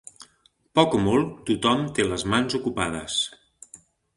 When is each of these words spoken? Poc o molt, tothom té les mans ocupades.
Poc 0.79 0.95
o 0.99 1.01
molt, 1.07 1.35
tothom 1.49 1.85
té 1.99 2.07
les 2.09 2.27
mans 2.35 2.59
ocupades. 2.63 3.21